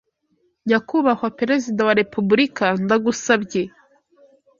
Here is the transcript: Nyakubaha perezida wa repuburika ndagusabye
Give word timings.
Nyakubaha 0.67 1.25
perezida 1.39 1.79
wa 1.87 1.93
repuburika 1.99 2.65
ndagusabye 2.83 3.61